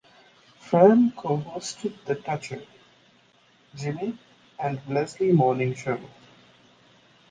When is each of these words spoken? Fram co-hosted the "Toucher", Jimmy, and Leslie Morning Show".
Fram 0.59 1.11
co-hosted 1.11 1.93
the 2.05 2.15
"Toucher", 2.15 2.65
Jimmy, 3.75 4.17
and 4.57 4.81
Leslie 4.89 5.31
Morning 5.31 5.75
Show". 5.75 5.99